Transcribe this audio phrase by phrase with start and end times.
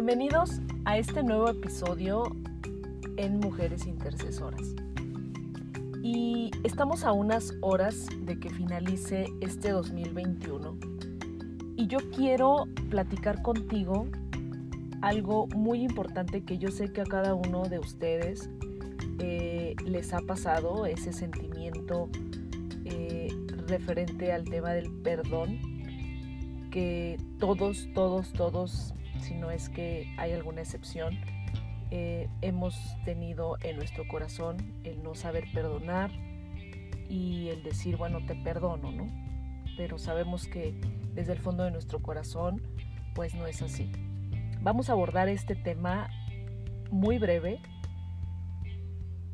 [0.00, 2.22] Bienvenidos a este nuevo episodio
[3.16, 4.76] en Mujeres Intercesoras.
[6.04, 10.78] Y estamos a unas horas de que finalice este 2021.
[11.74, 14.06] Y yo quiero platicar contigo
[15.02, 18.48] algo muy importante que yo sé que a cada uno de ustedes
[19.18, 22.08] eh, les ha pasado, ese sentimiento
[22.84, 23.36] eh,
[23.66, 25.58] referente al tema del perdón,
[26.70, 31.18] que todos, todos, todos si no es que hay alguna excepción,
[31.90, 36.10] eh, hemos tenido en nuestro corazón el no saber perdonar
[37.08, 39.06] y el decir, bueno, te perdono, ¿no?
[39.76, 40.78] Pero sabemos que
[41.14, 42.62] desde el fondo de nuestro corazón,
[43.14, 43.90] pues no es así.
[44.60, 46.10] Vamos a abordar este tema
[46.90, 47.60] muy breve,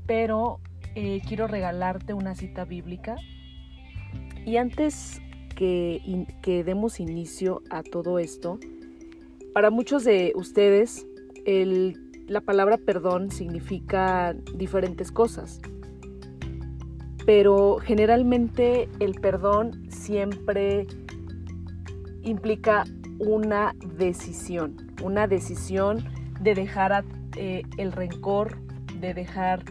[0.07, 0.61] pero
[0.95, 3.17] eh, quiero regalarte una cita bíblica.
[4.47, 5.21] Y antes
[5.57, 8.61] que, que demos inicio a todo esto,
[9.55, 11.07] para muchos de ustedes,
[12.27, 15.61] la palabra perdón significa diferentes cosas,
[17.25, 20.89] pero generalmente el perdón siempre
[22.23, 22.83] implica
[23.21, 26.05] una decisión, una decisión
[26.41, 27.05] de dejar
[27.37, 28.59] eh, el rencor,
[28.99, 29.63] de dejar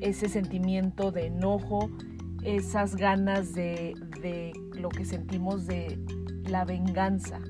[0.00, 1.90] ese sentimiento de enojo,
[2.44, 3.94] esas ganas de
[4.74, 5.98] lo que sentimos de
[6.44, 7.40] la venganza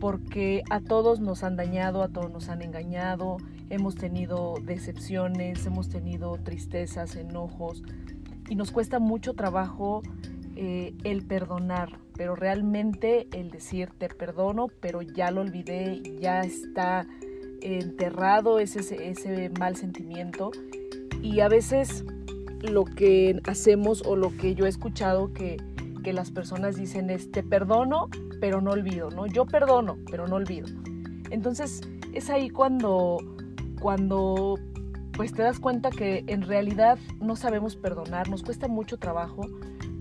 [0.00, 3.36] porque a todos nos han dañado, a todos nos han engañado,
[3.68, 7.82] hemos tenido decepciones, hemos tenido tristezas, enojos
[8.48, 10.02] y nos cuesta mucho trabajo
[10.56, 17.06] eh, el perdonar, pero realmente el decir te perdono, pero ya lo olvidé, ya está
[17.60, 20.50] enterrado ese, ese mal sentimiento
[21.22, 22.04] y a veces
[22.62, 25.58] lo que hacemos o lo que yo he escuchado que,
[26.02, 28.08] que las personas dicen es te perdono,
[28.40, 29.26] pero no olvido, ¿no?
[29.26, 30.68] Yo perdono, pero no olvido.
[31.30, 31.80] Entonces
[32.12, 33.18] es ahí cuando,
[33.80, 34.58] cuando
[35.12, 39.42] pues te das cuenta que en realidad no sabemos perdonar, nos cuesta mucho trabajo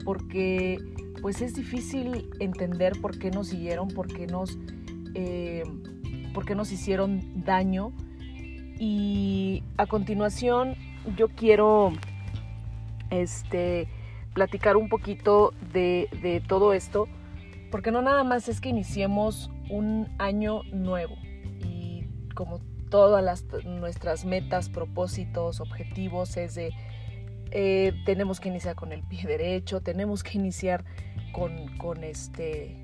[0.05, 0.79] porque
[1.21, 4.57] pues es difícil entender por qué nos siguieron, por qué nos,
[5.13, 5.63] eh,
[6.33, 7.91] por qué nos hicieron daño.
[8.79, 10.75] Y a continuación
[11.17, 11.91] yo quiero
[13.09, 13.87] este,
[14.33, 17.07] platicar un poquito de, de todo esto
[17.71, 21.15] porque no nada más es que iniciemos un año nuevo
[21.63, 26.71] y como todas las, nuestras metas, propósitos, objetivos es de
[27.51, 30.85] eh, tenemos que iniciar con el pie derecho, tenemos que iniciar
[31.31, 32.75] con, este,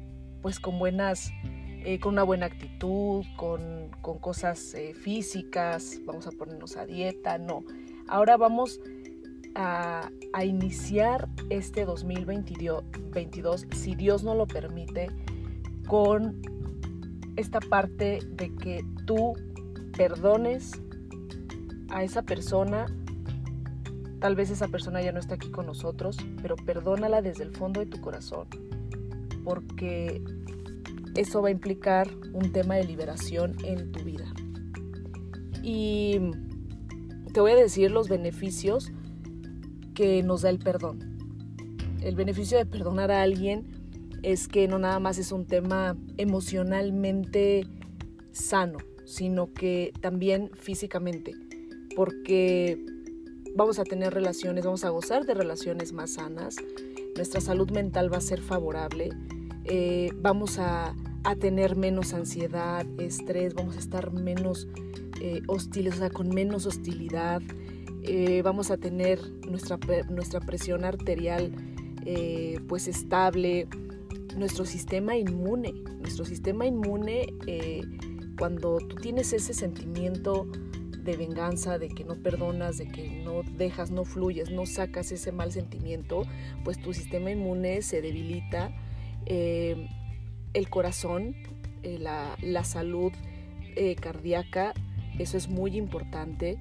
[0.42, 3.92] pues con buenas, eh, con una buena actitud, con,
[4.22, 7.64] cosas eh, físicas, vamos a ponernos a dieta, no.
[8.08, 8.80] Ahora vamos
[9.56, 10.10] a,
[10.44, 15.08] iniciar este 2022, si Dios no lo permite,
[15.88, 16.42] con
[17.36, 19.34] esta parte de que tú
[19.98, 20.74] perdones
[21.90, 22.86] a esa persona.
[24.20, 27.80] Tal vez esa persona ya no está aquí con nosotros, pero perdónala desde el fondo
[27.80, 28.48] de tu corazón,
[29.44, 30.22] porque
[31.16, 34.26] eso va a implicar un tema de liberación en tu vida.
[35.62, 36.20] Y
[37.34, 38.92] te voy a decir los beneficios
[39.96, 41.00] que nos da el perdón.
[42.02, 43.66] El beneficio de perdonar a alguien
[44.22, 47.66] es que no nada más es un tema emocionalmente
[48.32, 51.34] sano, sino que también físicamente,
[51.96, 52.84] porque
[53.56, 56.58] vamos a tener relaciones, vamos a gozar de relaciones más sanas,
[57.16, 59.10] nuestra salud mental va a ser favorable,
[59.64, 60.96] eh, vamos a,
[61.40, 64.68] tener menos ansiedad, estrés, vamos a estar menos
[65.20, 67.42] eh, hostiles, o sea, con menos hostilidad,
[68.08, 69.80] eh, vamos a tener nuestra,
[70.10, 71.52] nuestra presión arterial
[72.06, 73.68] eh, pues estable,
[74.38, 77.82] nuestro sistema inmune, nuestro sistema inmune eh,
[78.38, 80.46] cuando tú tienes ese sentimiento
[81.04, 85.32] de venganza, de que no perdonas, de que no dejas, no fluyes, no sacas ese
[85.32, 86.24] mal sentimiento,
[86.64, 88.72] pues tu sistema inmune se debilita,
[89.26, 91.36] el corazón,
[91.84, 93.12] la, la, salud
[94.00, 94.74] cardíaca,
[95.18, 96.60] eso es muy importante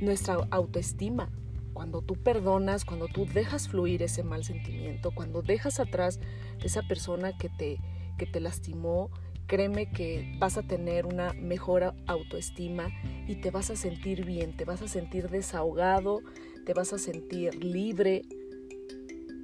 [0.00, 1.30] nuestra autoestima.
[1.72, 6.20] Cuando tú perdonas, cuando tú dejas fluir ese mal sentimiento, cuando dejas atrás
[6.62, 7.78] esa persona que te,
[8.16, 9.10] que te lastimó,
[9.46, 12.88] créeme que vas a tener una mejor autoestima
[13.28, 16.20] y te vas a sentir bien, te vas a sentir desahogado,
[16.64, 18.22] te vas a sentir libre,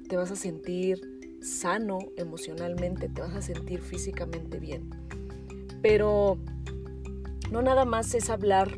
[0.09, 0.99] te vas a sentir
[1.41, 4.89] sano emocionalmente, te vas a sentir físicamente bien.
[5.81, 6.37] Pero
[7.51, 8.75] no nada más es hablar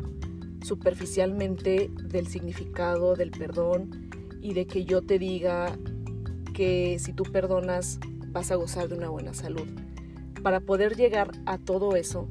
[0.66, 4.10] superficialmente del significado del perdón
[4.42, 5.78] y de que yo te diga
[6.56, 8.00] que si tú perdonas
[8.32, 9.68] vas a gozar de una buena salud.
[10.42, 12.28] Para poder llegar a todo eso,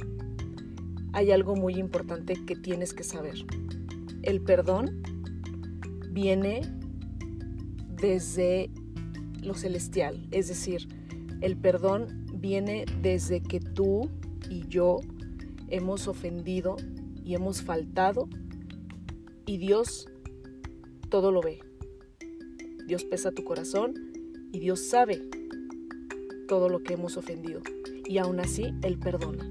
[1.13, 3.47] hay algo muy importante que tienes que saber.
[4.23, 5.01] El perdón
[6.11, 6.63] viene
[7.89, 8.69] desde
[9.43, 10.89] lo celestial, es decir,
[11.41, 14.11] el perdón viene desde que tú
[14.51, 14.99] y yo
[15.69, 16.77] hemos ofendido
[17.25, 18.29] y hemos faltado
[19.47, 20.09] y Dios
[21.09, 21.61] todo lo ve.
[22.87, 23.95] Dios pesa tu corazón
[24.53, 25.23] y Dios sabe
[26.49, 27.63] todo lo que hemos ofendido
[28.07, 29.51] y aún así Él perdona.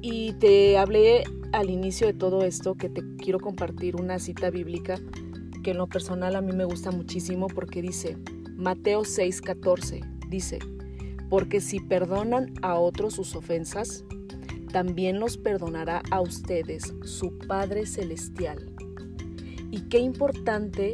[0.00, 4.98] Y te hablé al inicio de todo esto que te quiero compartir una cita bíblica
[5.62, 8.16] que en lo personal a mí me gusta muchísimo porque dice,
[8.56, 10.60] Mateo 6:14, dice,
[11.28, 14.04] porque si perdonan a otros sus ofensas,
[14.76, 18.74] también los perdonará a ustedes su Padre Celestial.
[19.70, 20.92] Y qué importante,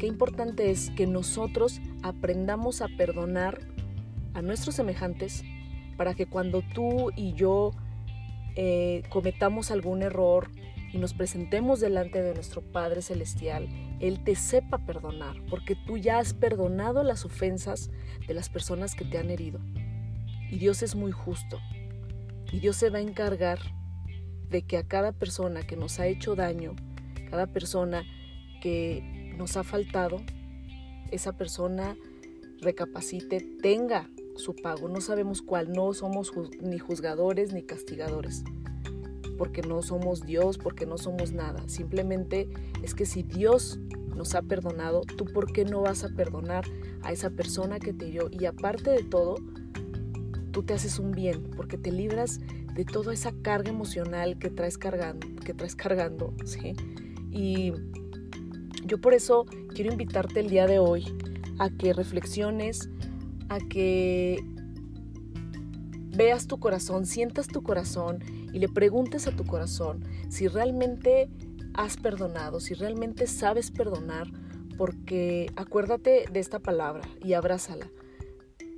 [0.00, 3.60] qué importante es que nosotros aprendamos a perdonar
[4.32, 5.44] a nuestros semejantes
[5.96, 7.70] para que cuando tú y yo
[8.56, 10.50] eh, cometamos algún error
[10.92, 13.68] y nos presentemos delante de nuestro Padre Celestial,
[14.00, 17.92] Él te sepa perdonar, porque tú ya has perdonado las ofensas
[18.26, 19.60] de las personas que te han herido.
[20.50, 21.60] Y Dios es muy justo.
[22.54, 23.58] Y Dios se va a encargar
[24.48, 26.76] de que a cada persona que nos ha hecho daño,
[27.28, 28.04] cada persona
[28.62, 30.22] que nos ha faltado,
[31.10, 31.96] esa persona
[32.60, 34.88] recapacite, tenga su pago.
[34.88, 36.30] No sabemos cuál, no somos
[36.60, 38.44] ni juzgadores ni castigadores,
[39.36, 41.68] porque no somos Dios, porque no somos nada.
[41.68, 42.48] Simplemente
[42.84, 43.80] es que si Dios
[44.14, 46.64] nos ha perdonado, tú por qué no vas a perdonar
[47.02, 48.28] a esa persona que te dio.
[48.30, 49.38] Y aparte de todo,
[50.54, 52.40] tú te haces un bien, porque te libras
[52.74, 56.74] de toda esa carga emocional que traes cargando, que traes cargando, ¿sí?
[57.32, 57.72] Y
[58.86, 61.04] yo por eso quiero invitarte el día de hoy
[61.58, 62.88] a que reflexiones,
[63.48, 64.44] a que
[66.16, 68.20] veas tu corazón, sientas tu corazón
[68.52, 71.28] y le preguntes a tu corazón si realmente
[71.74, 74.30] has perdonado, si realmente sabes perdonar,
[74.78, 77.90] porque acuérdate de esta palabra y abrázala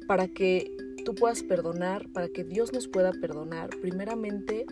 [0.07, 0.76] para que
[1.07, 3.71] tú puedas perdonar, para que Dios nos pueda perdonar.
[3.81, 4.67] Primeramente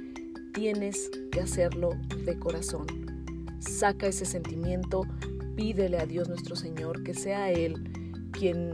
[0.52, 1.90] tienes que hacerlo
[2.26, 2.86] de corazón.
[3.60, 5.02] Saca ese sentimiento,
[5.54, 7.84] pídele a Dios nuestro Señor que sea Él
[8.32, 8.72] quien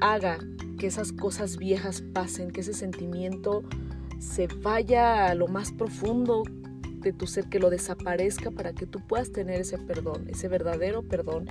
[0.00, 0.38] haga
[0.80, 3.62] que esas cosas viejas pasen, que ese sentimiento
[4.18, 6.42] se vaya a lo más profundo
[7.02, 11.04] de tu ser, que lo desaparezca para que tú puedas tener ese perdón, ese verdadero
[11.04, 11.46] perdón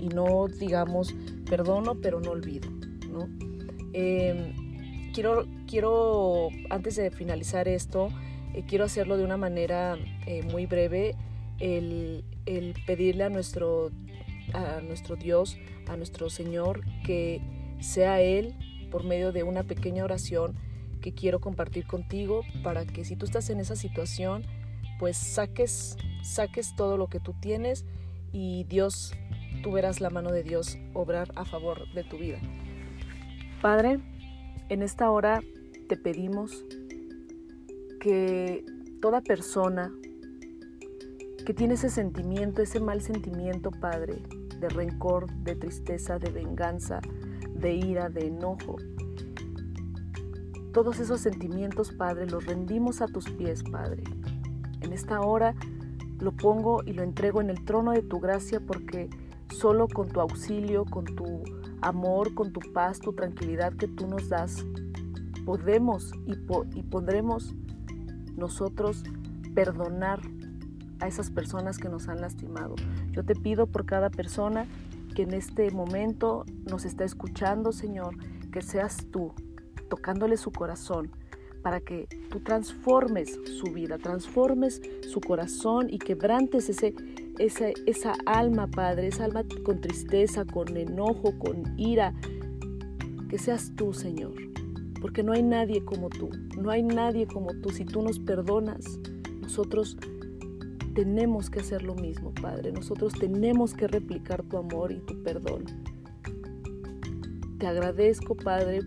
[0.00, 1.14] y no digamos
[1.48, 2.68] perdono pero no olvido.
[3.08, 3.28] ¿no?
[3.98, 8.10] Em, quiero, quiero, antes de finalizar esto,
[8.52, 9.96] eh, quiero hacerlo de una manera
[10.26, 11.14] eh, muy breve,
[11.60, 13.90] el, el pedirle a nuestro,
[14.52, 15.56] a nuestro Dios,
[15.88, 17.40] a nuestro Señor, que
[17.80, 18.54] sea Él
[18.90, 20.58] por medio de una pequeña oración
[21.00, 24.44] que quiero compartir contigo para que si tú estás en esa situación,
[24.98, 27.86] pues saques, saques todo lo que tú tienes
[28.30, 29.14] y Dios,
[29.62, 32.42] tú verás la mano de Dios obrar a favor de tu vida.
[33.60, 33.98] Padre,
[34.68, 35.40] en esta hora
[35.88, 36.64] te pedimos
[38.00, 38.64] que
[39.00, 39.92] toda persona
[41.44, 44.22] que tiene ese sentimiento, ese mal sentimiento, Padre,
[44.60, 47.00] de rencor, de tristeza, de venganza,
[47.54, 48.76] de ira, de enojo.
[50.72, 54.04] Todos esos sentimientos, Padre, los rendimos a tus pies, Padre.
[54.82, 55.54] En esta hora
[56.18, 59.08] lo pongo y lo entrego en el trono de tu gracia porque
[59.50, 61.42] solo con tu auxilio, con tu
[61.86, 64.64] amor, con tu paz, tu tranquilidad que tú nos das,
[65.44, 66.32] podemos y,
[66.78, 67.54] y pondremos
[68.36, 69.04] nosotros
[69.54, 70.20] perdonar
[71.00, 72.74] a esas personas que nos han lastimado.
[73.12, 74.66] Yo te pido por cada persona
[75.14, 78.16] que en este momento nos está escuchando, Señor,
[78.50, 79.32] que seas tú
[79.88, 81.10] tocándole su corazón
[81.62, 86.94] para que tú transformes su vida, transformes su corazón y quebrantes ese,
[87.38, 92.14] esa, esa alma, Padre, esa alma con tristeza, con enojo, con ira.
[93.28, 94.34] Que seas tú, Señor,
[95.00, 97.70] porque no hay nadie como tú, no hay nadie como tú.
[97.70, 98.98] Si tú nos perdonas,
[99.40, 99.96] nosotros
[100.94, 102.72] tenemos que hacer lo mismo, Padre.
[102.72, 105.64] Nosotros tenemos que replicar tu amor y tu perdón.
[107.58, 108.80] Te agradezco, Padre,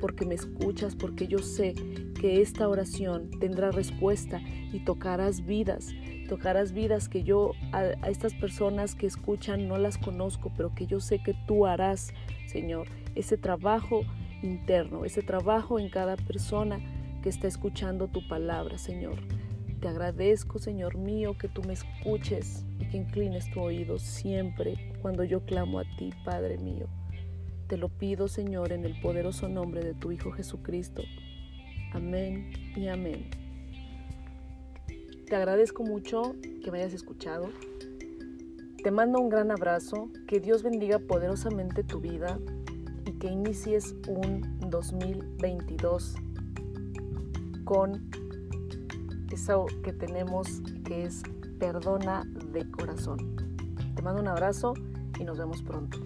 [0.00, 1.74] porque me escuchas, porque yo sé
[2.20, 4.42] que esta oración tendrá respuesta
[4.74, 5.88] y tocarás vidas,
[6.28, 11.00] tocarás vidas que yo a, estas personas que escuchan no las conozco, pero que yo
[11.00, 12.12] sé que tú harás,
[12.46, 14.02] Señor, ese trabajo
[14.42, 16.78] interno, ese trabajo en cada persona
[17.22, 19.18] que está escuchando tu palabra, Señor.
[19.80, 25.24] Te agradezco, Señor mío, que tú me escuches y que inclines tu oído siempre cuando
[25.24, 26.86] yo clamo a ti, Padre mío.
[27.66, 31.02] Te lo pido, Señor, en el poderoso nombre de tu Hijo Jesucristo.
[31.92, 33.28] Amén y amén.
[35.26, 37.50] Te agradezco mucho que me hayas escuchado.
[38.82, 42.38] Te mando un gran abrazo, que Dios bendiga poderosamente tu vida
[43.06, 46.14] y que inicies un 2022
[47.64, 48.10] con
[49.32, 51.22] eso que tenemos que es
[51.58, 53.36] perdona de corazón.
[53.94, 54.74] Te mando un abrazo
[55.18, 55.98] y nos vemos pronto.